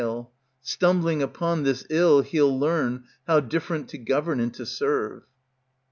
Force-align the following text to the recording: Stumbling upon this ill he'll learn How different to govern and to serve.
Stumbling 0.63 1.21
upon 1.21 1.61
this 1.61 1.85
ill 1.91 2.21
he'll 2.23 2.59
learn 2.59 3.03
How 3.27 3.39
different 3.39 3.87
to 3.89 3.99
govern 3.99 4.39
and 4.39 4.51
to 4.55 4.65
serve. 4.65 5.27